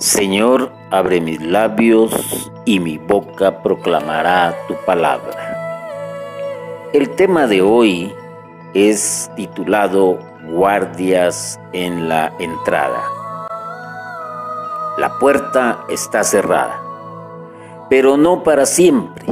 [0.00, 6.08] Señor, abre mis labios y mi boca proclamará tu palabra.
[6.94, 8.10] El tema de hoy
[8.72, 10.18] es titulado
[10.48, 13.02] Guardias en la entrada.
[14.96, 16.80] La puerta está cerrada,
[17.90, 19.26] pero no para siempre.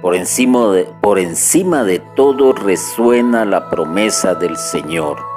[0.00, 5.33] Por encima de, por encima de todo resuena la promesa del Señor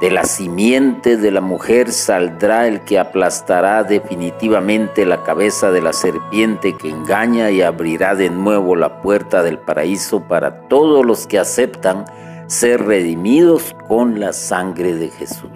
[0.00, 5.92] de la simiente de la mujer saldrá el que aplastará definitivamente la cabeza de la
[5.92, 11.38] serpiente que engaña y abrirá de nuevo la puerta del paraíso para todos los que
[11.38, 12.06] aceptan
[12.46, 15.50] ser redimidos con la sangre de Jesús.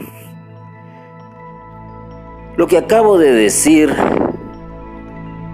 [2.56, 3.94] Lo que acabo de decir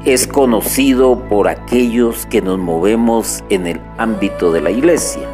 [0.05, 5.29] es conocido por aquellos que nos movemos en el ámbito de la iglesia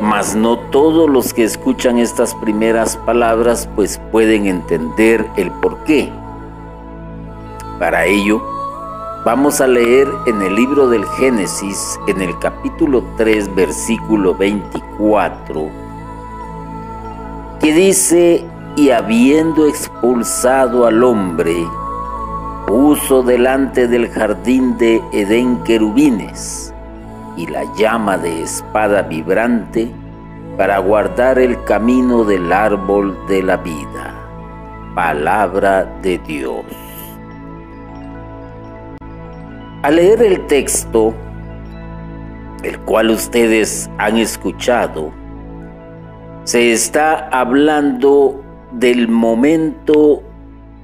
[0.00, 6.10] mas no todos los que escuchan estas primeras palabras pues pueden entender el por qué.
[7.78, 8.42] Para ello,
[9.24, 15.68] vamos a leer en el libro del Génesis, en el capítulo 3, versículo 24,
[17.60, 18.44] que dice,
[18.76, 21.66] y habiendo expulsado al hombre,
[22.66, 26.69] puso delante del jardín de Edén querubines
[27.40, 29.90] y la llama de espada vibrante
[30.58, 34.14] para guardar el camino del árbol de la vida.
[34.94, 36.66] Palabra de Dios.
[39.82, 41.14] Al leer el texto,
[42.62, 45.10] el cual ustedes han escuchado,
[46.44, 50.22] se está hablando del momento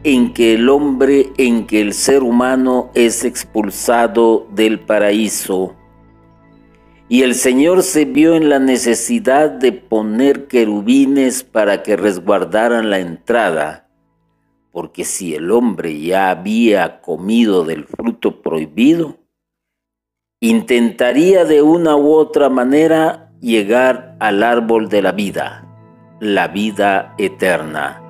[0.04, 5.74] en que el hombre, en que el ser humano es expulsado del paraíso
[7.08, 12.98] y el Señor se vio en la necesidad de poner querubines para que resguardaran la
[12.98, 13.88] entrada,
[14.72, 19.18] porque si el hombre ya había comido del fruto prohibido,
[20.40, 25.64] intentaría de una u otra manera llegar al árbol de la vida,
[26.18, 28.02] la vida eterna.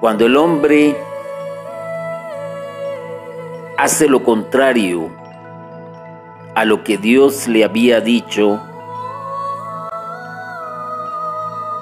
[0.00, 0.96] Cuando el hombre
[3.78, 5.10] hace lo contrario,
[6.56, 8.58] a lo que Dios le había dicho,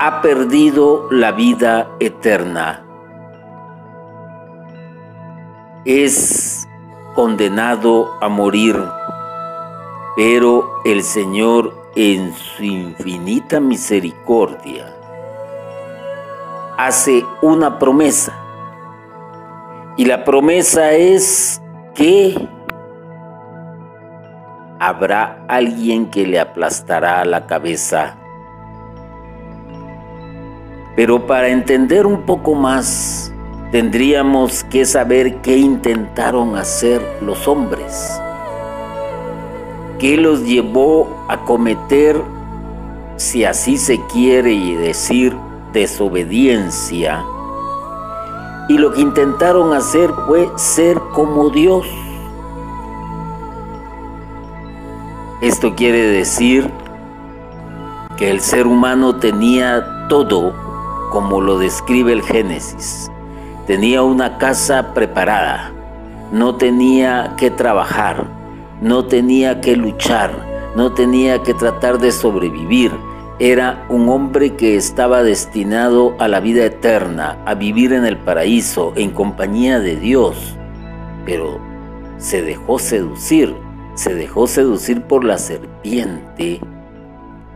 [0.00, 2.84] ha perdido la vida eterna.
[5.84, 6.66] Es
[7.14, 8.76] condenado a morir,
[10.16, 14.92] pero el Señor en su infinita misericordia
[16.76, 18.36] hace una promesa.
[19.96, 21.62] Y la promesa es
[21.94, 22.48] que
[24.88, 28.16] habrá alguien que le aplastará la cabeza.
[30.94, 33.32] Pero para entender un poco más,
[33.72, 38.20] tendríamos que saber qué intentaron hacer los hombres.
[39.98, 42.20] ¿Qué los llevó a cometer,
[43.16, 45.34] si así se quiere decir,
[45.72, 47.24] desobediencia?
[48.68, 51.86] Y lo que intentaron hacer fue ser como Dios.
[55.44, 56.71] Esto quiere decir
[58.16, 60.55] que el ser humano tenía todo
[61.10, 63.10] como lo describe el Génesis.
[63.66, 65.71] Tenía una casa preparada,
[66.32, 68.25] no tenía que trabajar,
[68.81, 70.32] no tenía que luchar,
[70.77, 72.91] no tenía que tratar de sobrevivir.
[73.38, 78.94] Era un hombre que estaba destinado a la vida eterna, a vivir en el paraíso,
[78.97, 80.56] en compañía de Dios.
[81.26, 81.61] Pero
[82.16, 83.55] se dejó seducir
[83.94, 86.60] se dejó seducir por la serpiente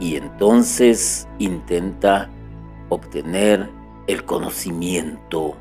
[0.00, 2.30] y entonces intenta
[2.88, 3.68] obtener
[4.06, 5.56] el conocimiento,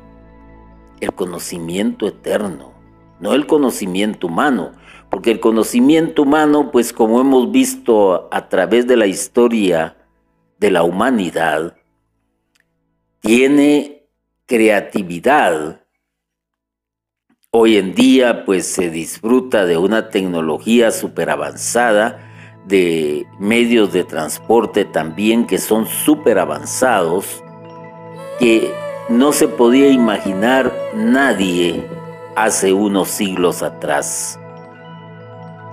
[1.00, 2.72] el conocimiento eterno,
[3.20, 4.72] no el conocimiento humano,
[5.10, 9.96] porque el conocimiento humano, pues como hemos visto a través de la historia
[10.58, 11.76] de la humanidad,
[13.20, 14.06] tiene
[14.46, 15.82] creatividad,
[17.50, 22.18] Hoy en día pues se disfruta de una tecnología súper avanzada,
[22.66, 27.42] de medios de transporte también que son súper avanzados,
[28.38, 28.70] que
[29.08, 31.88] no se podía imaginar nadie
[32.36, 34.38] hace unos siglos atrás.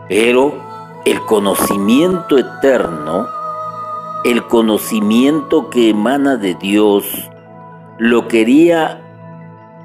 [0.08, 0.58] Pero
[1.04, 3.28] el conocimiento eterno,
[4.24, 7.06] el conocimiento que emana de Dios,
[7.98, 9.05] lo quería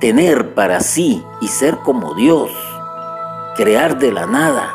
[0.01, 2.51] tener para sí y ser como Dios,
[3.55, 4.75] crear de la nada,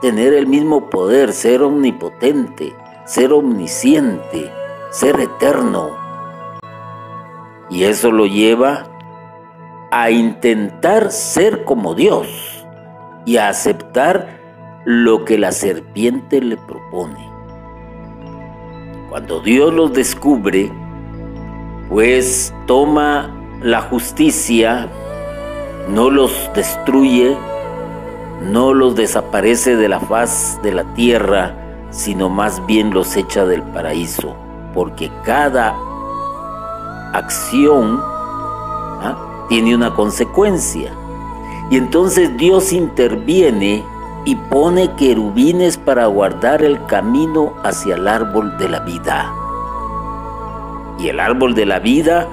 [0.00, 2.74] tener el mismo poder, ser omnipotente,
[3.06, 4.52] ser omnisciente,
[4.90, 5.90] ser eterno.
[7.70, 8.86] Y eso lo lleva
[9.90, 12.26] a intentar ser como Dios
[13.24, 14.40] y a aceptar
[14.84, 17.30] lo que la serpiente le propone.
[19.08, 20.70] Cuando Dios los descubre,
[21.88, 24.90] pues toma la justicia,
[25.88, 27.34] no los destruye,
[28.42, 31.54] no los desaparece de la faz de la tierra,
[31.88, 34.36] sino más bien los echa del paraíso,
[34.74, 35.74] porque cada
[37.14, 38.02] acción
[39.00, 39.46] ¿ah?
[39.48, 40.92] tiene una consecuencia.
[41.70, 43.82] Y entonces Dios interviene
[44.26, 49.32] y pone querubines para guardar el camino hacia el árbol de la vida.
[50.98, 52.28] Y el árbol de la vida,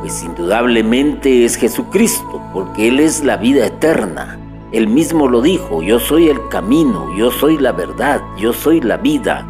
[0.00, 4.38] pues indudablemente es Jesucristo, porque Él es la vida eterna.
[4.72, 8.96] Él mismo lo dijo, yo soy el camino, yo soy la verdad, yo soy la
[8.96, 9.46] vida.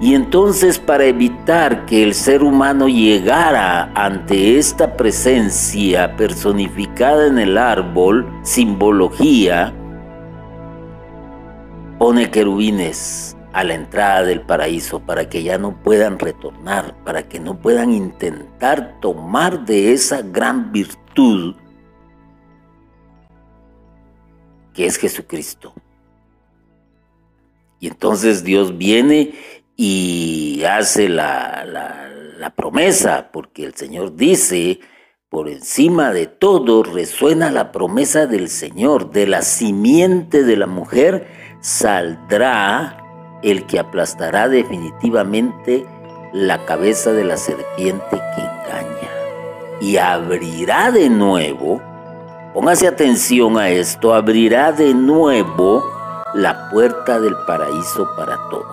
[0.00, 7.56] Y entonces para evitar que el ser humano llegara ante esta presencia personificada en el
[7.56, 9.72] árbol, simbología,
[11.98, 17.38] pone querubines a la entrada del paraíso para que ya no puedan retornar, para que
[17.38, 21.54] no puedan intentar tomar de esa gran virtud
[24.72, 25.74] que es Jesucristo.
[27.78, 29.34] Y entonces Dios viene
[29.76, 34.80] y hace la, la, promesa, porque el Señor dice,
[35.28, 41.26] por encima de todo resuena la promesa del Señor, de la simiente de la mujer
[41.60, 43.01] saldrá
[43.42, 45.86] el que aplastará definitivamente
[46.32, 49.10] la cabeza de la serpiente que engaña
[49.80, 51.80] y abrirá de nuevo
[52.52, 55.82] Póngase atención a esto, abrirá de nuevo
[56.34, 58.66] la puerta del paraíso para todos.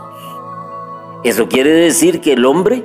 [1.24, 2.83] Eso quiere decir que el hombre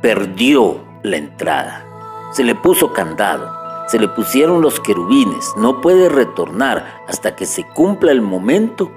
[0.00, 1.86] perdió la entrada,
[2.32, 3.48] se le puso candado,
[3.86, 8.90] se le pusieron los querubines, no puede retornar hasta que se cumpla el momento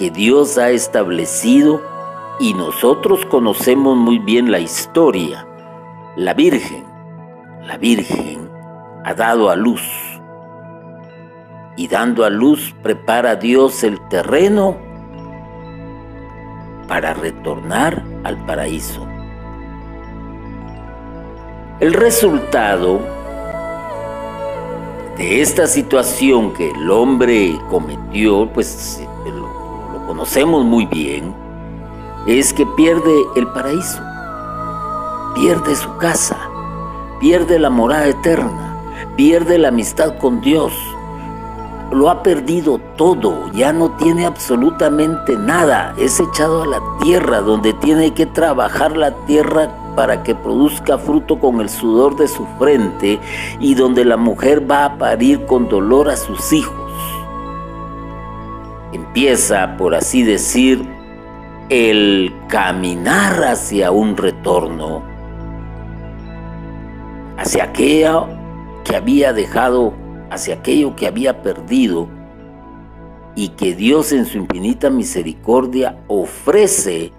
[0.00, 1.82] que Dios ha establecido
[2.40, 5.46] y nosotros conocemos muy bien la historia.
[6.16, 6.86] La Virgen,
[7.66, 8.50] la Virgen
[9.04, 9.82] ha dado a luz.
[11.76, 14.78] Y dando a luz prepara Dios el terreno
[16.88, 19.06] para retornar al paraíso.
[21.78, 23.02] El resultado
[25.18, 29.06] de esta situación que el hombre cometió, pues
[30.10, 31.32] conocemos muy bien,
[32.26, 34.00] es que pierde el paraíso,
[35.36, 36.36] pierde su casa,
[37.20, 38.70] pierde la morada eterna
[39.16, 40.72] pierde la amistad con Dios.
[41.92, 45.94] Lo ha perdido todo, ya no tiene absolutamente nada.
[45.98, 51.38] Es echado a la tierra donde tiene que trabajar la tierra para que produzca fruto
[51.38, 53.20] con el sudor de su frente
[53.58, 56.89] y donde la mujer va a parir con dolor a sus hijos.
[58.92, 60.82] Empieza, por así decir,
[61.68, 65.04] el caminar hacia un retorno,
[67.36, 68.26] hacia aquella
[68.84, 69.94] que había dejado,
[70.30, 72.08] hacia aquello que había perdido,
[73.36, 77.12] y que Dios en su infinita misericordia ofrece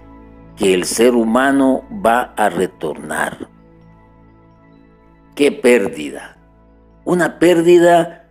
[0.56, 3.48] que el ser humano va a retornar.
[5.34, 6.36] ¡Qué pérdida!
[7.04, 8.28] Una pérdida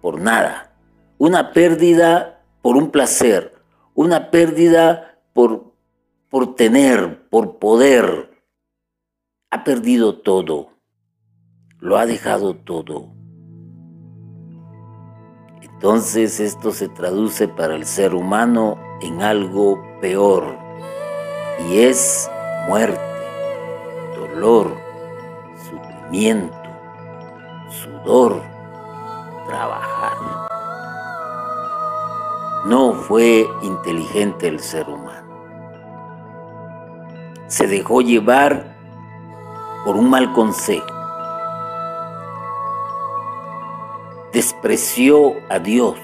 [0.00, 0.72] por nada,
[1.18, 2.33] una pérdida
[2.64, 3.54] por un placer,
[3.94, 5.74] una pérdida por,
[6.30, 8.42] por tener, por poder.
[9.50, 10.74] Ha perdido todo
[11.84, 13.08] lo ha dejado todo.
[15.60, 20.56] Entonces esto se traduce para el ser humano en algo peor
[21.68, 22.30] y es
[22.68, 22.98] muerte,
[24.16, 24.74] dolor,
[25.68, 26.56] sufrimiento,
[27.68, 28.40] sudor,
[29.46, 30.23] trabajar.
[32.64, 35.34] No fue inteligente el ser humano.
[37.46, 38.74] Se dejó llevar
[39.84, 40.94] por un mal consejo
[44.34, 45.94] despreció a Dios.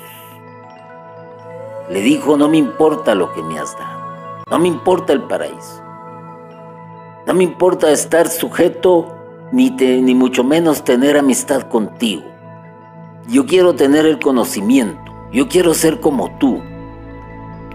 [1.90, 5.82] Le dijo, no me importa lo que me has dado, no me importa el paraíso,
[7.26, 9.12] no me importa estar sujeto
[9.50, 12.22] ni, ni mucho menos tener amistad contigo.
[13.26, 16.60] Yo quiero tener el conocimiento, yo quiero ser como tú.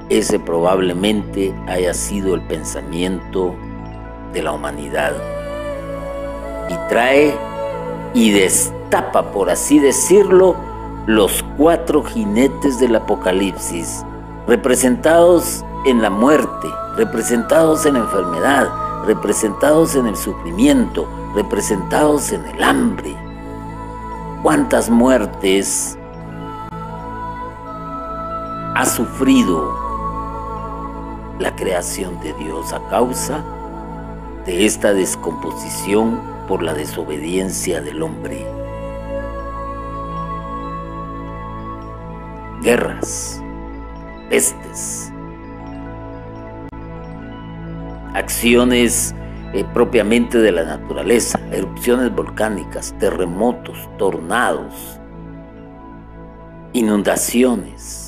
[0.10, 3.56] Ese probablemente haya sido el pensamiento
[4.34, 5.14] de la humanidad.
[6.70, 7.34] Y trae
[8.14, 10.56] y destapa, por así decirlo,
[11.08, 14.04] los cuatro jinetes del Apocalipsis,
[14.48, 18.70] representados en la muerte, representados en la enfermedad,
[19.06, 23.16] representados en el sufrimiento, representados en el hambre.
[24.42, 25.98] ¿Cuántas muertes
[28.76, 29.74] ha sufrido
[31.40, 33.42] la creación de Dios a causa
[34.46, 38.46] de esta descomposición por la desobediencia del hombre?
[42.62, 43.42] Guerras,
[44.30, 45.10] pestes,
[48.14, 49.16] acciones
[49.54, 55.00] eh, propiamente de la naturaleza, erupciones volcánicas, terremotos, tornados,
[56.74, 58.05] inundaciones.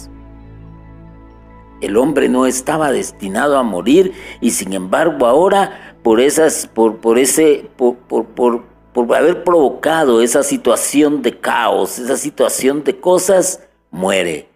[1.81, 7.19] El hombre no estaba destinado a morir y sin embargo ahora por esas, por, por
[7.19, 13.67] ese, por, por, por, por haber provocado esa situación de caos, esa situación de cosas,
[13.91, 14.50] muere.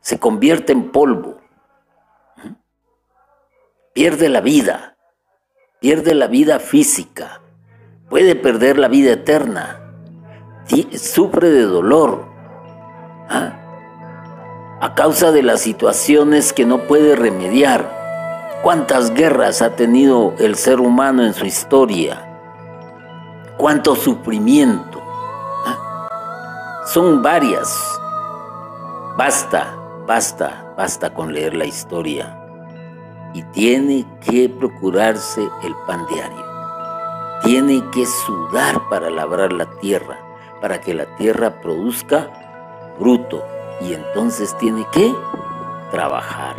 [0.00, 1.38] Se convierte en polvo.
[3.92, 4.96] Pierde la vida,
[5.80, 7.42] pierde la vida física,
[8.08, 9.92] puede perder la vida eterna,
[10.96, 12.26] sufre de dolor.
[13.28, 13.61] ¿ah?
[14.82, 18.58] A causa de las situaciones que no puede remediar.
[18.64, 22.20] ¿Cuántas guerras ha tenido el ser humano en su historia?
[23.56, 25.00] ¿Cuánto sufrimiento?
[25.64, 26.82] ¿Ah?
[26.84, 27.72] Son varias.
[29.16, 29.72] Basta,
[30.04, 32.36] basta, basta con leer la historia
[33.34, 36.44] y tiene que procurarse el pan diario.
[37.44, 40.18] Tiene que sudar para labrar la tierra,
[40.60, 42.28] para que la tierra produzca
[42.98, 43.44] fruto
[43.84, 45.12] y entonces tiene que
[45.90, 46.56] trabajar.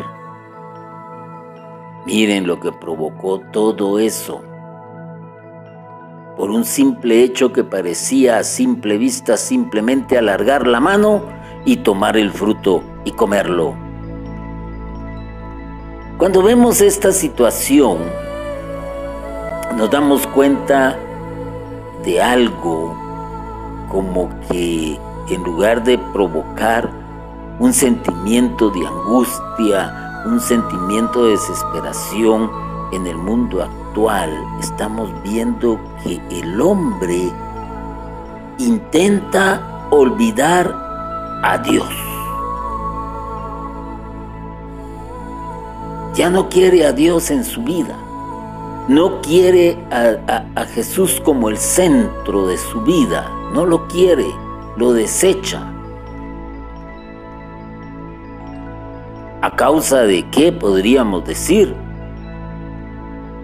[2.05, 4.41] Miren lo que provocó todo eso.
[6.35, 11.23] Por un simple hecho que parecía a simple vista simplemente alargar la mano
[11.63, 13.75] y tomar el fruto y comerlo.
[16.17, 17.99] Cuando vemos esta situación,
[19.77, 20.97] nos damos cuenta
[22.03, 22.97] de algo
[23.89, 24.99] como que
[25.29, 27.02] en lugar de provocar
[27.59, 32.51] un sentimiento de angustia, un sentimiento de desesperación
[32.91, 34.29] en el mundo actual,
[34.59, 37.31] estamos viendo que el hombre
[38.57, 40.73] intenta olvidar
[41.43, 42.13] a Dios.
[46.13, 47.97] ya no quiere a Dios en su vida,
[48.87, 54.27] no quiere a, Jesús como el centro de su vida, no lo quiere,
[54.77, 55.72] lo desecha.
[59.43, 61.75] ¿A causa de qué podríamos decir?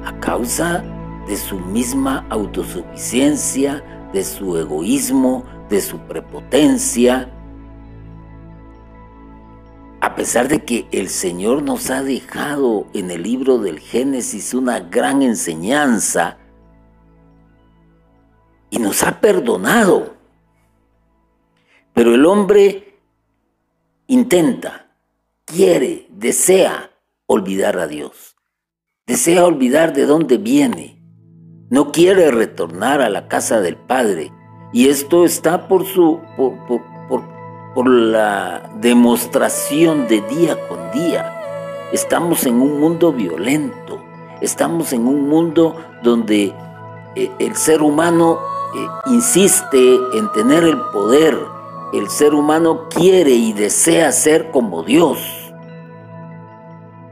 [0.05, 0.81] A causa
[1.27, 7.29] de su misma autosuficiencia, de su egoísmo, de su prepotencia,
[9.99, 14.79] a pesar de que el Señor nos ha dejado en el libro del Génesis una
[14.79, 16.37] gran enseñanza
[18.69, 20.15] y nos ha perdonado,
[21.93, 22.97] pero el hombre
[24.07, 24.88] intenta,
[25.53, 26.91] quiere, desea
[27.25, 28.35] olvidar a Dios,
[29.05, 31.01] desea olvidar de dónde viene,
[31.69, 34.31] no quiere retornar a la casa del Padre.
[34.71, 36.83] Y esto está por su, por,
[37.73, 41.35] por la demostración de día con día.
[41.91, 44.01] Estamos en un mundo violento,
[44.41, 46.53] estamos en un mundo donde
[47.15, 48.39] eh, el ser humano
[48.75, 51.37] eh, insiste en tener el poder,
[51.93, 55.19] el ser humano quiere y desea ser como Dios,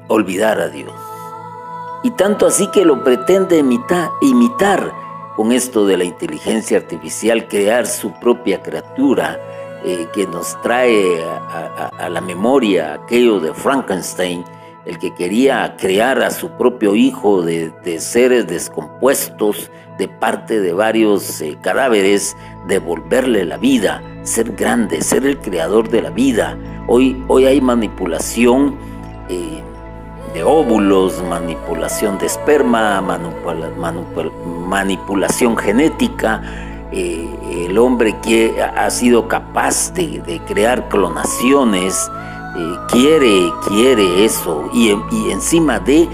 [0.07, 0.93] olvidar a Dios.
[2.03, 4.93] Y tanto así que lo pretende imitar, imitar
[5.35, 9.39] con esto de la inteligencia artificial, crear su propia criatura,
[9.83, 14.43] eh, que nos trae a, la memoria aquello de Frankenstein,
[14.85, 21.41] el que quería crear a su propio hijo de, seres descompuestos de parte de varios
[21.41, 22.35] eh, cadáveres,
[22.67, 26.57] devolverle la vida, ser grande, ser el creador de la vida.
[26.87, 28.75] Hoy, hoy hay manipulación
[29.29, 29.61] eh,
[30.37, 33.01] de óvulos, manipulación de esperma,
[34.67, 36.43] manipulación genética,
[36.91, 42.11] eh, el hombre que ha sido capaz de, crear clonaciones,
[42.57, 44.89] eh, quiere, quiere eso y,
[45.31, 46.09] encima de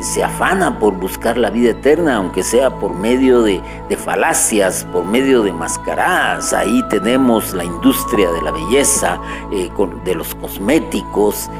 [0.00, 3.60] se afana por buscar la vida eterna, aunque sea por medio de,
[3.96, 6.52] falacias, por medio de mascaradas.
[6.52, 9.20] Ahí tenemos la industria de la belleza,
[9.52, 9.70] eh,
[10.04, 11.50] de los cosméticos,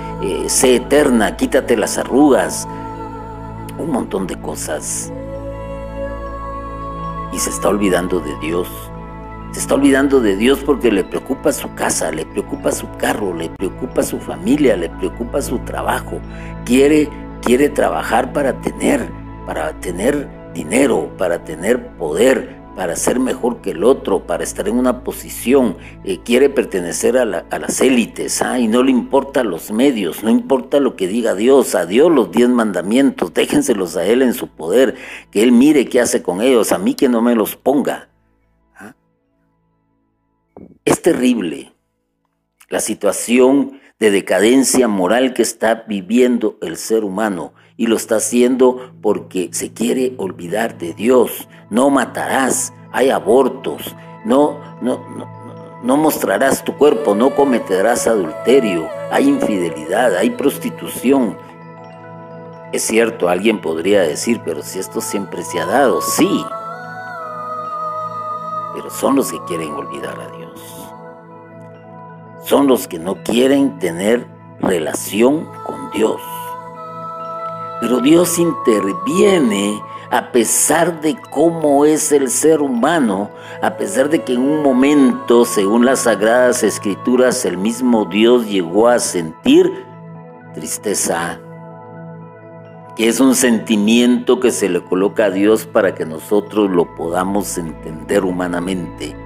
[0.47, 2.67] sé eterna, quítate las arrugas,
[3.79, 5.13] un montón de cosas
[7.35, 8.69] y se está olvidando de Dios.
[9.55, 13.49] Se está olvidando de Dios porque le preocupa su casa, le preocupa su carro, le
[13.51, 16.21] preocupa su familia, le preocupa su trabajo.
[16.65, 17.09] Quiere,
[17.41, 19.09] quiere trabajar para tener,
[19.47, 24.77] para tener dinero, para tener poder, para ser mejor que el otro, para estar en
[24.77, 28.59] una posición, eh, quiere pertenecer a, las élites, ¿ah?
[28.59, 32.33] y no le importa los medios, no importa lo que diga Dios, a Dios los
[32.33, 34.97] diez mandamientos, déjenselos a Él en su poder,
[35.31, 38.09] que Él mire qué hace con ellos, a mí que no me los ponga.
[40.85, 41.73] Es terrible
[42.69, 48.93] la situación de decadencia moral que está viviendo el ser humano y lo está haciendo
[49.01, 51.49] porque se quiere olvidar de Dios.
[51.71, 55.01] No matarás, hay abortos, no, no,
[55.83, 61.39] no, mostrarás tu cuerpo, no cometerás adulterio, hay infidelidad, hay prostitución.
[62.75, 66.45] Es cierto, alguien podría decir, pero si esto siempre se ha dado, sí,
[68.75, 70.44] pero son los que quieren olvidar a Dios.
[72.45, 74.27] Son los que no quieren tener
[74.61, 76.21] relación con Dios.
[77.81, 83.31] Pero Dios interviene a pesar de cómo es el ser humano,
[83.63, 88.89] a pesar de que en un momento, según las sagradas escrituras, el mismo Dios llegó
[88.89, 89.73] a sentir
[90.53, 91.41] tristeza,
[92.95, 97.59] que es un sentimiento que se le coloca a Dios para que nosotros lo podamos
[97.59, 99.17] entender humanamente.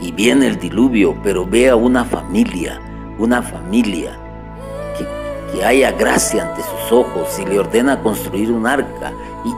[0.00, 2.80] Y viene el diluvio, pero ve a una familia,
[3.18, 4.18] una familia
[5.54, 9.12] que haya gracia ante sus ojos y le ordena construir un arca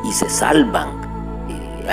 [0.05, 0.89] y, se salvan.
[1.49, 1.87] Eh,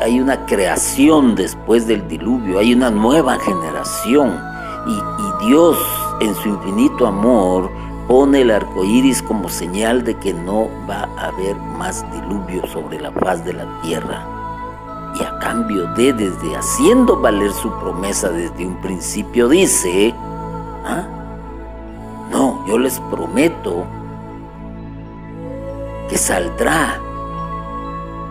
[0.00, 4.38] hay, una creación después del diluvio, hay una nueva generación
[4.86, 5.78] y, y Dios
[6.20, 7.70] en su infinito amor
[8.08, 13.00] pone el arco iris como señal de que no va a haber más diluvio sobre
[13.00, 14.35] la faz de la tierra.
[15.46, 20.12] Cambio de, desde haciendo valer su promesa desde un principio, dice,
[20.84, 21.06] ¿ah?
[22.32, 23.84] No, yo les prometo
[26.08, 27.00] que saldrá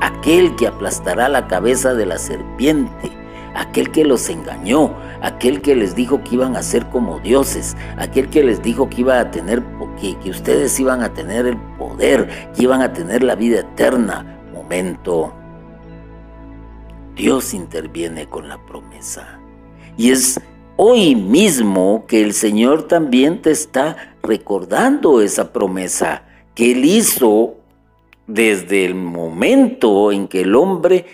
[0.02, 3.10] aquel que aplastará la cabeza de la serpiente,
[3.56, 8.30] aquel que los engañó, aquel que les dijo que iban a ser como dioses, aquel
[8.30, 9.64] que les dijo que iba a tener
[10.02, 14.38] que, que ustedes iban a tener el poder, que iban a tener la vida eterna.
[14.54, 15.45] Momento.
[17.16, 19.40] Dios interviene con la promesa.
[19.98, 20.40] Y es
[20.76, 26.24] hoy mismo que el Señor también te está recordando esa promesa
[26.54, 27.56] que Él hizo
[28.28, 31.06] desde el momento en que el hombre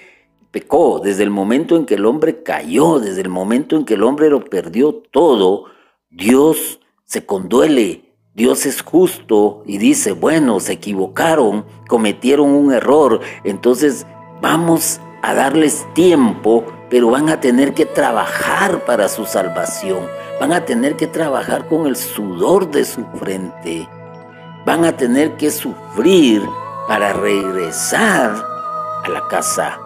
[0.50, 4.04] pecó, desde el momento en que el hombre cayó, desde el momento en que el
[4.04, 5.66] hombre lo perdió todo,
[6.10, 14.06] Dios se conduele, Dios es justo y dice, bueno, se equivocaron, cometieron un error, entonces
[14.42, 20.06] vamos a darles tiempo pero van a tener que trabajar para su salvación,
[20.42, 23.88] van a tener que trabajar con el sudor de su frente,
[24.66, 26.44] van a tener que sufrir
[26.90, 28.36] para regresar
[29.06, 29.80] a la casa.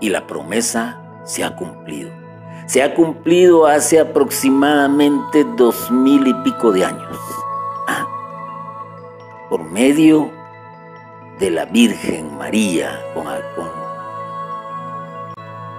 [0.00, 2.10] Y la promesa se ha cumplido.
[2.66, 7.18] Se ha cumplido hace aproximadamente dos mil y pico de años.
[7.88, 8.06] Ah,
[9.48, 10.43] por medio de
[11.40, 12.98] la Virgen María,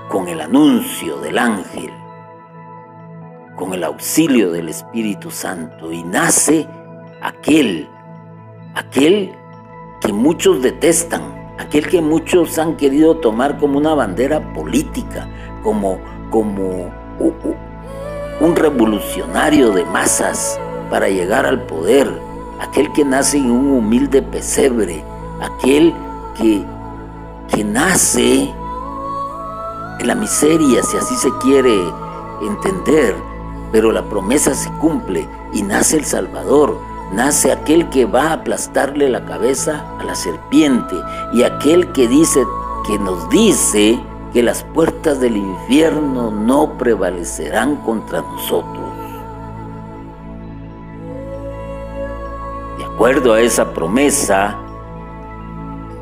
[0.09, 1.91] con el anuncio del ángel,
[3.55, 6.67] con el auxilio del Espíritu Santo y nace
[7.21, 7.87] aquel,
[8.75, 9.31] aquel
[10.01, 11.23] que muchos detestan,
[11.57, 15.27] aquel que muchos han querido tomar como una bandera política,
[15.63, 16.91] como, como
[18.39, 20.59] un revolucionario de masas
[20.91, 22.07] para llegar al poder,
[22.59, 25.03] aquel que nace en un humilde pesebre,
[25.41, 25.93] aquel
[26.37, 26.65] que,
[27.49, 28.53] que nace
[29.99, 31.81] en la miseria, si así se quiere
[32.41, 33.15] entender,
[33.71, 36.77] pero la promesa se cumple y nace el Salvador,
[37.13, 40.95] nace aquel que va a aplastarle la cabeza a la serpiente
[41.33, 42.45] y aquel que dice
[42.87, 43.99] que nos dice
[44.33, 48.85] que las puertas del infierno no prevalecerán contra nosotros.
[52.77, 54.57] De acuerdo a esa promesa,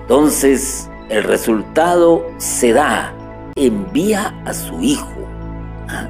[0.04, 3.14] entonces el resultado se da
[3.56, 5.14] envía a su hijo.
[5.88, 6.10] ¿ah?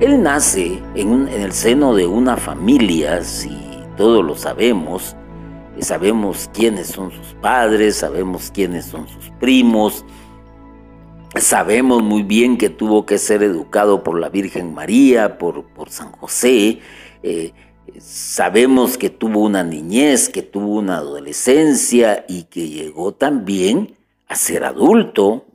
[0.00, 3.54] Él nace en, el seno de una familia, si
[3.96, 5.16] todos lo sabemos,
[5.80, 10.04] sabemos quiénes son sus padres, sabemos quiénes son sus primos,
[11.34, 16.10] sabemos muy bien que tuvo que ser educado por la Virgen María, por, por San
[16.12, 16.80] José,
[17.22, 17.52] eh,
[18.00, 23.96] sabemos que tuvo una niñez, que tuvo una adolescencia y que llegó también
[24.28, 25.46] a ser adulto.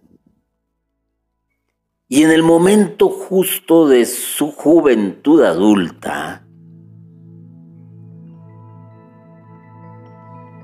[2.08, 6.45] Y en el momento justo de su juventud adulta,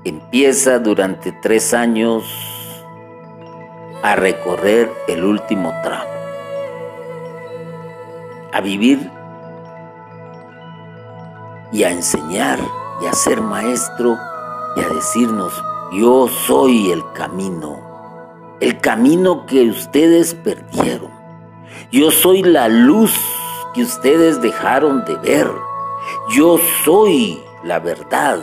[0.04, 2.24] empieza durante tres años
[4.02, 6.10] a recorrer el último tramo,
[8.52, 9.17] a vivir
[11.72, 12.58] y a enseñar
[13.00, 14.18] y a ser maestro
[14.76, 15.52] y a decirnos,
[15.92, 17.80] yo soy el camino,
[18.60, 21.10] el camino que ustedes perdieron.
[21.90, 23.14] Yo soy la luz
[23.74, 25.50] que ustedes dejaron de ver.
[26.30, 28.38] Yo soy la verdad,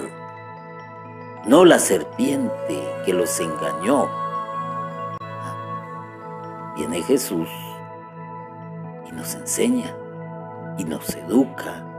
[1.45, 4.09] no la serpiente que los engañó.
[6.75, 7.47] Viene Jesús
[9.07, 9.95] y nos enseña
[10.77, 11.94] y nos educa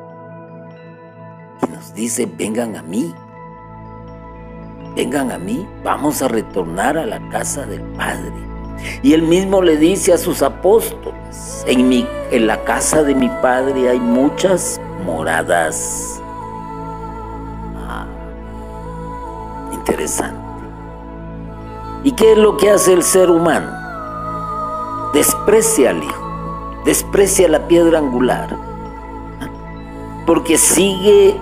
[1.94, 3.14] dice, vengan a mí,
[4.94, 8.32] vengan a mí, vamos a retornar a la casa del Padre.
[9.02, 13.28] Y él mismo le dice a sus apóstoles, en, mi, en la casa de mi
[13.28, 16.20] Padre hay muchas moradas.
[17.76, 18.06] Ah,
[19.72, 20.46] interesante.
[22.04, 23.70] ¿Y qué es lo que hace el ser humano?
[25.12, 28.56] Desprecia al Hijo, desprecia la piedra angular,
[30.26, 31.36] porque sigue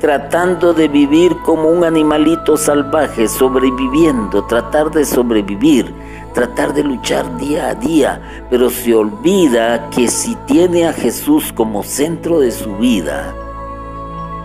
[0.00, 5.92] tratando de vivir como un animalito salvaje, sobreviviendo, tratar de sobrevivir,
[6.34, 11.82] tratar de luchar día a día, pero se olvida que si tiene a Jesús como
[11.82, 13.34] centro de su vida,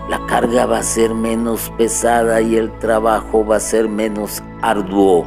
[0.08, 5.26] la carga va a ser menos pesada y el trabajo va a ser menos arduo.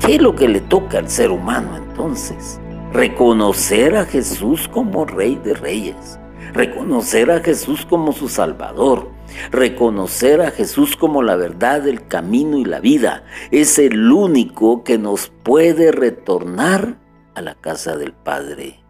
[0.00, 2.60] ¿Qué es lo que le toca al ser humano entonces?
[2.92, 6.19] Reconocer a Jesús como Rey de Reyes,
[6.52, 9.10] reconocer a Jesús como su Salvador,
[9.50, 13.24] reconocer a Jesús como la verdad, el camino y la vida.
[13.50, 16.98] Es el único que nos puede retornar
[17.34, 18.80] a la casa del Padre.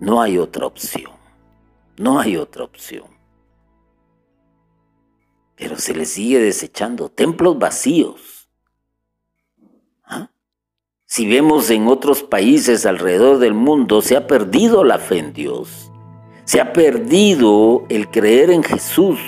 [0.00, 1.12] No hay otra opción.
[1.98, 3.04] No hay otra opción.
[5.56, 8.48] Pero se le sigue desechando templos vacíos.
[10.04, 10.30] ¿Ah?
[11.04, 15.89] Si vemos en otros países alrededor del mundo, se ha perdido la fe en Dios.
[16.50, 19.20] Se ha perdido el creer en Jesús.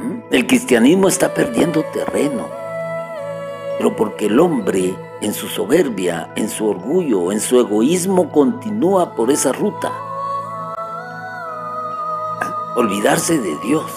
[0.00, 0.22] ¿Mm?
[0.32, 2.48] El cristianismo está perdiendo terreno,
[3.78, 9.30] pero porque el hombre en su soberbia, en su orgullo, en su egoísmo continúa por
[9.30, 9.92] esa ruta.
[12.74, 13.92] Olvidarse de Dios,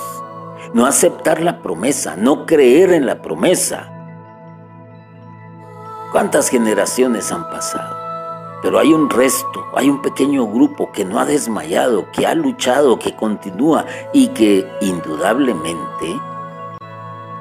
[0.75, 3.89] no aceptar la promesa, no creer en la promesa.
[6.11, 8.12] ¿Cuántas generaciones han pasado?
[8.63, 12.97] Pero hay un resto, hay un pequeño grupo que no ha desmayado, que ha luchado,
[12.97, 16.17] que continúa y que indudablemente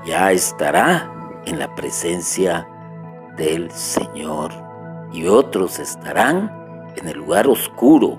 [0.05, 2.69] ya estará en la presencia
[3.37, 4.53] del Señor.
[5.13, 6.51] Y otros estarán
[6.97, 8.19] en el lugar oscuro,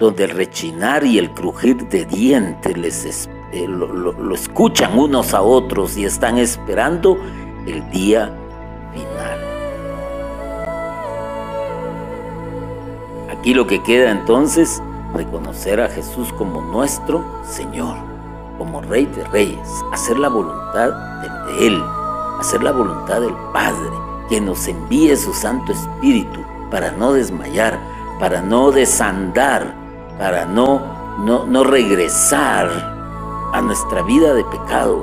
[0.00, 5.96] donde el rechinar y el crujir de dientes les eh, lo escuchan unos a otros
[5.96, 7.16] y están esperando
[7.64, 8.34] el día
[8.92, 9.49] final.
[13.40, 14.82] Aquí lo que queda entonces,
[15.14, 17.96] reconocer a Jesús como nuestro Señor,
[18.58, 20.90] como Rey de Reyes, hacer la voluntad
[21.22, 21.82] de Él,
[22.38, 23.88] hacer la voluntad del Padre,
[24.28, 26.38] que nos envíe su Santo Espíritu
[26.70, 27.80] para no desmayar,
[28.18, 29.74] para no desandar,
[30.18, 30.82] para no,
[31.24, 32.68] no, no regresar
[33.54, 35.02] a nuestra vida de pecado,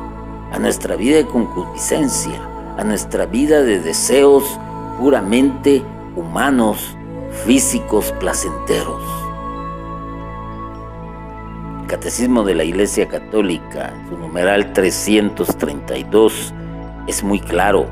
[0.51, 2.39] a nuestra vida de concupiscencia,
[2.77, 4.43] a nuestra vida de deseos
[4.99, 5.83] puramente
[6.15, 6.96] humanos,
[7.45, 9.03] físicos placenteros.
[11.87, 16.53] Catecismo de la Iglesia Católica, su numeral 332,
[17.07, 17.87] es muy claro.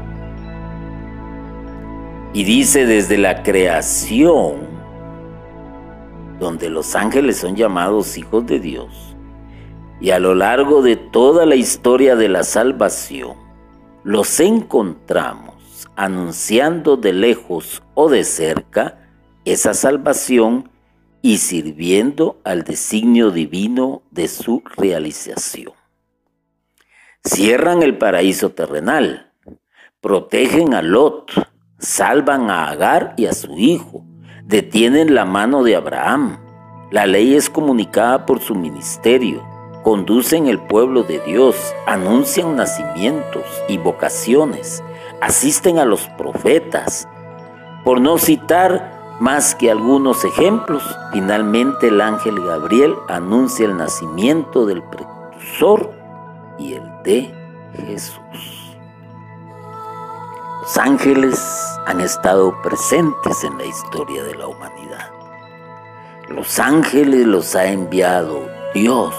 [2.34, 4.68] Y dice desde la creación,
[6.40, 9.16] donde los ángeles son llamados hijos de Dios,
[10.02, 13.38] y a lo largo de toda la historia de la salvación,
[14.04, 19.05] los encontramos anunciando de lejos o de cerca
[19.46, 20.70] esa salvación
[21.22, 25.74] y sirviendo al designio divino de su realización.
[27.24, 29.32] Cierran el paraíso terrenal,
[30.02, 31.32] protegen a Lot,
[31.80, 34.06] salvan a Agar y a su hijo,
[34.44, 36.38] detienen la mano de Abraham.
[36.92, 39.44] La ley es comunicada por su ministerio,
[39.84, 41.56] conducen el pueblo de Dios,
[41.88, 44.84] anuncian nacimientos y vocaciones,
[45.22, 47.08] asisten a los profetas.
[47.84, 54.84] Por no citar más que algunos ejemplos, finalmente el ángel Gabriel anuncia el nacimiento del
[54.84, 55.92] precursor
[56.60, 57.34] y el de
[57.88, 58.78] Jesús.
[60.62, 61.40] Los ángeles
[61.86, 65.12] han estado presentes en la historia de la humanidad.
[66.30, 69.14] Los ángeles los ha enviado Dios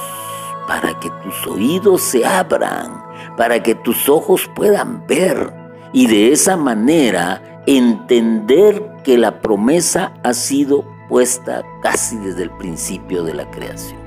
[0.66, 3.02] para que tus oídos se abran,
[3.36, 5.54] para que tus ojos puedan ver
[5.92, 13.24] y de esa manera entender que la promesa ha sido puesta casi desde el principio
[13.24, 14.00] de la creación.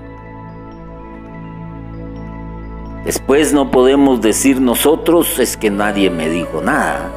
[3.06, 7.10] Después no podemos decir nosotros es que nadie me dijo nada,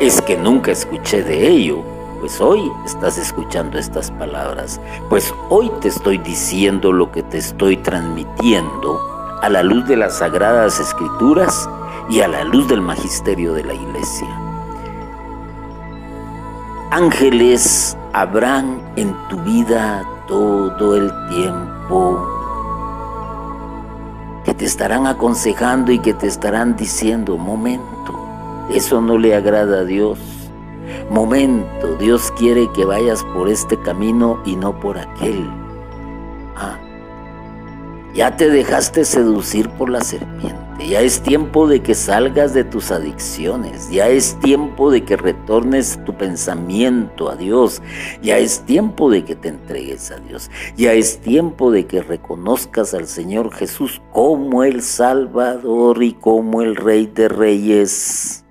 [0.00, 1.82] es que nunca escuché de ello,
[2.20, 7.76] pues hoy estás escuchando estas palabras, pues hoy te estoy diciendo lo que te estoy
[7.76, 9.00] transmitiendo
[9.42, 11.68] a la luz de las sagradas escrituras
[12.08, 14.43] y a la luz del magisterio de la iglesia.
[16.96, 22.24] Ángeles habrán en tu vida todo el tiempo
[24.44, 28.14] que te estarán aconsejando y que te estarán diciendo, momento,
[28.72, 30.20] eso no le agrada a Dios.
[31.10, 35.50] Momento, Dios quiere que vayas por este camino y no por aquel.
[36.54, 36.78] Ah,
[38.14, 40.63] ya te dejaste seducir por la serpiente.
[40.80, 43.88] Ya es tiempo de que salgas de tus adicciones.
[43.90, 47.80] Ya es tiempo de que retornes tu pensamiento a Dios.
[48.22, 50.50] Ya es tiempo de que te entregues a Dios.
[50.76, 56.76] Ya es tiempo de que reconozcas al Señor Jesús como el Salvador y como el
[56.76, 58.44] Rey de Reyes.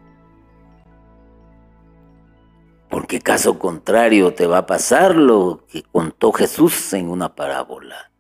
[2.90, 8.12] Porque caso contrario te va a pasar lo que contó Jesús en una parábola.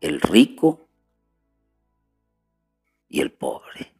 [0.00, 0.85] El rico
[3.08, 3.94] y el pobre.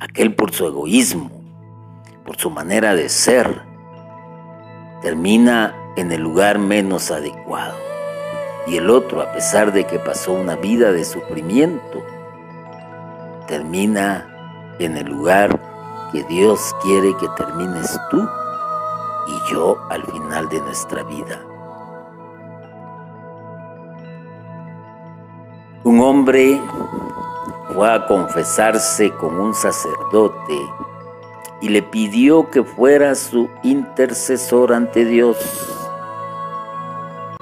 [0.00, 1.30] Aquel por su egoísmo,
[2.24, 3.62] por su manera de ser,
[5.02, 7.78] termina en el lugar menos adecuado.
[8.66, 12.04] Y el otro, a pesar de que pasó una vida de sufrimiento,
[13.46, 15.60] termina en el lugar
[16.12, 18.26] que Dios quiere que termines tú
[19.26, 21.53] y yo al final de nuestra vida.
[26.24, 26.58] Hombre
[27.74, 30.58] fue a confesarse con un sacerdote
[31.60, 35.36] y le pidió que fuera su intercesor ante Dios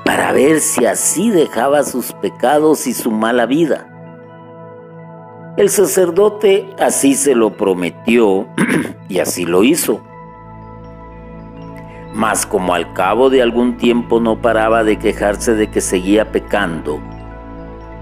[0.05, 3.87] para ver si así dejaba sus pecados y su mala vida.
[5.57, 8.49] El sacerdote así se lo prometió
[9.09, 10.01] y así lo hizo.
[12.15, 17.01] Mas como al cabo de algún tiempo no paraba de quejarse de que seguía pecando,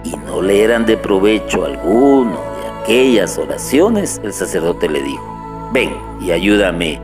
[0.05, 5.95] y no le eran de provecho alguno de aquellas oraciones, el sacerdote le dijo, ven
[6.21, 7.01] y ayúdame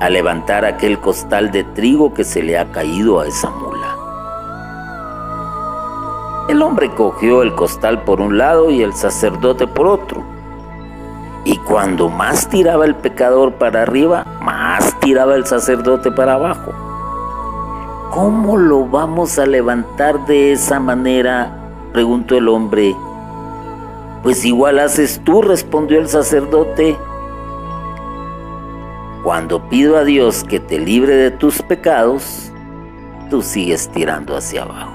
[0.00, 3.96] a levantar aquel costal de trigo que se le ha caído a esa mula.
[6.48, 10.24] El hombre cogió el costal por un lado y el sacerdote por otro.
[11.44, 16.72] Y cuando más tiraba el pecador para arriba, más tiraba el sacerdote para abajo.
[18.10, 21.59] ¿Cómo lo vamos a levantar de esa manera
[21.92, 22.94] preguntó el hombre.
[24.22, 26.96] Pues igual haces tú, respondió el sacerdote.
[29.22, 32.50] Cuando pido a Dios que te libre de tus pecados,
[33.28, 34.92] tú sigues tirando hacia abajo.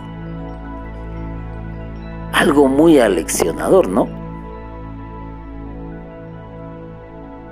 [2.33, 4.07] Algo muy aleccionador, ¿no?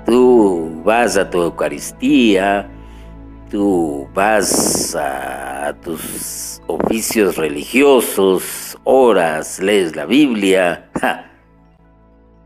[0.04, 2.68] Tú vas a tu Eucaristía,
[3.50, 10.90] tú vas a tus oficios religiosos, oras, lees la Biblia,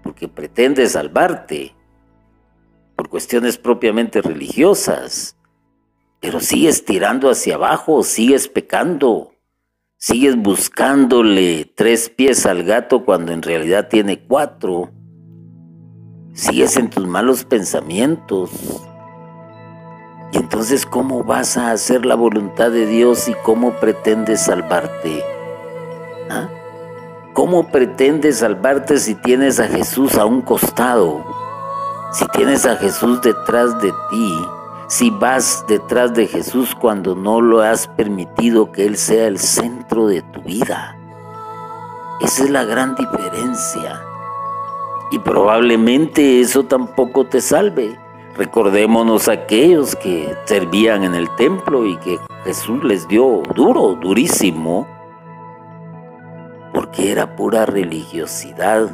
[0.03, 1.74] porque pretendes salvarte
[2.96, 5.37] por cuestiones propiamente religiosas,
[6.20, 9.33] pero sigues tirando hacia abajo, sigues pecando,
[9.96, 14.90] sigues buscándole tres pies al gato cuando en realidad tiene cuatro,
[16.33, 18.51] sigues en tus malos pensamientos,
[20.31, 25.24] y entonces, ¿cómo vas a hacer la voluntad de Dios y cómo pretendes salvarte?
[27.33, 31.25] ¿Cómo pretendes salvarte si tienes a Jesús a un costado?
[32.12, 34.47] Si tienes a Jesús detrás de ti,
[34.88, 40.07] si vas detrás de Jesús cuando no lo has permitido que Él sea el centro
[40.07, 40.97] de tu vida.
[42.21, 44.03] Esa es la gran diferencia.
[45.12, 47.97] Y probablemente eso tampoco te salve.
[48.37, 54.87] Recordémonos aquellos que servían en el templo y que Jesús les dio duro, durísimo,
[56.72, 58.90] porque era pura religiosidad,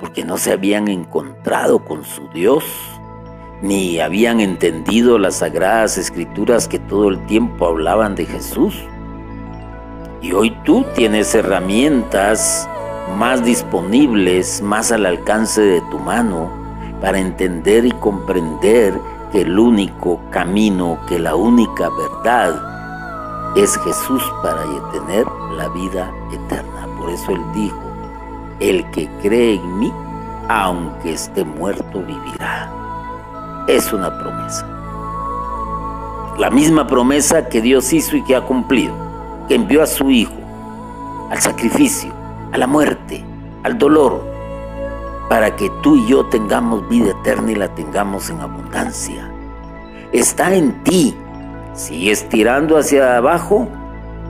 [0.00, 2.64] porque no se habían encontrado con su Dios,
[3.62, 8.74] ni habían entendido las sagradas escrituras que todo el tiempo hablaban de Jesús.
[10.22, 12.68] Y hoy tú tienes herramientas
[13.16, 16.50] más disponibles, más al alcance de tu mano,
[17.00, 18.94] para entender y comprender
[19.32, 22.77] que el único camino, que la única verdad
[23.56, 26.86] es Jesús para tener la vida eterna.
[26.98, 27.80] Por eso Él dijo,
[28.60, 29.92] el que cree en mí,
[30.48, 32.72] aunque esté muerto, vivirá.
[33.66, 34.66] Es una promesa.
[36.38, 38.94] La misma promesa que Dios hizo y que ha cumplido,
[39.48, 40.38] que envió a su Hijo
[41.30, 42.12] al sacrificio,
[42.52, 43.24] a la muerte,
[43.62, 44.24] al dolor,
[45.28, 49.30] para que tú y yo tengamos vida eterna y la tengamos en abundancia.
[50.12, 51.14] Está en ti.
[51.78, 53.68] Sigues tirando hacia abajo,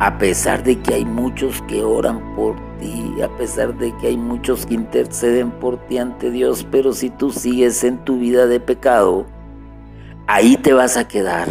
[0.01, 4.19] a pesar de que hay muchos que oran por ti, a pesar de que hay
[4.19, 8.61] muchos que interceden por ti ante Dios, pero si tú sigues en tu vida de
[8.61, 9.25] pecado,
[10.27, 11.49] ahí te vas a quedar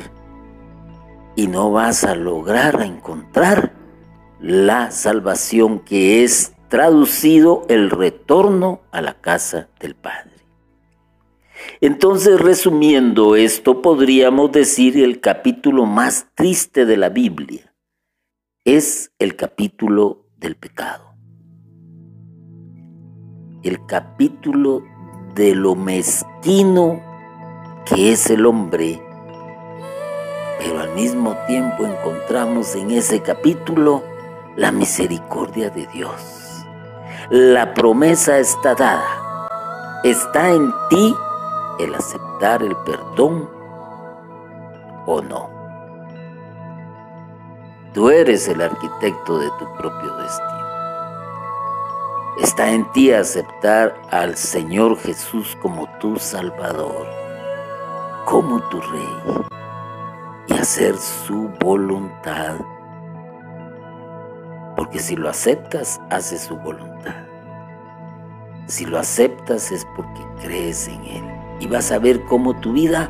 [1.36, 3.74] y no vas a lograr encontrar
[4.40, 10.37] la salvación que es traducido el retorno a la casa del Padre.
[11.82, 17.74] Entonces, resumiendo esto, podríamos decir el capítulo más triste de la Biblia
[18.68, 21.16] es el capítulo del pecado.
[23.64, 24.84] El capítulo
[25.36, 27.02] de lo mezquino
[27.86, 29.02] que es el hombre.
[30.60, 34.04] Pero al mismo tiempo encontramos en ese capítulo
[34.58, 36.66] la misericordia de Dios.
[37.30, 40.00] La promesa está dada.
[40.04, 41.16] Está en ti
[41.80, 43.50] el aceptar el perdón
[45.06, 45.50] o no.
[47.94, 50.58] Tú eres el arquitecto de tu propio destino.
[52.42, 57.08] Está en ti aceptar al Señor Jesús como tu Salvador,
[58.26, 59.48] como tu Rey,
[60.48, 62.56] y hacer su voluntad
[64.78, 67.16] porque si lo aceptas, haces su voluntad.
[68.68, 71.37] Si lo aceptas es porque crees en Él.
[71.60, 73.10] Y vas a ver cómo tu vida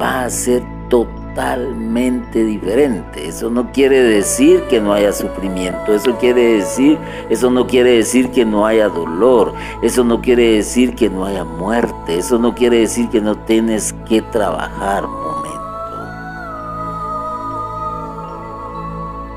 [0.00, 3.28] va a ser totalmente diferente.
[3.28, 5.94] Eso no quiere decir que no haya sufrimiento.
[5.94, 6.98] Eso quiere decir,
[7.30, 9.54] eso no quiere decir que no haya dolor.
[9.82, 12.18] Eso no quiere decir que no haya muerte.
[12.18, 15.30] Eso no quiere decir que no tienes que trabajar momento.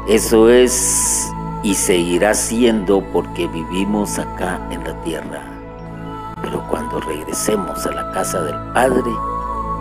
[0.07, 1.29] Eso es
[1.63, 5.52] y seguirá siendo porque vivimos acá en la tierra.
[6.43, 9.11] Pero cuando regresemos a la casa del Padre,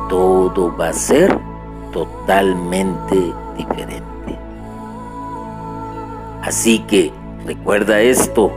[0.09, 1.38] todo va a ser
[1.92, 4.38] totalmente diferente.
[6.42, 7.12] Así que
[7.44, 8.51] recuerda esto,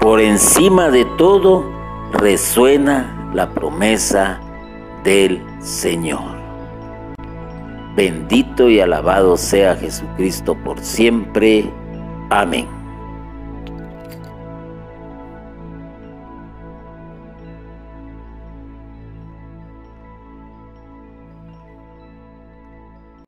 [0.00, 1.64] por encima de todo
[2.12, 4.40] resuena la promesa
[5.02, 6.34] del Señor.
[7.96, 11.70] Bendito y alabado sea Jesucristo por siempre.
[12.30, 12.83] Amén.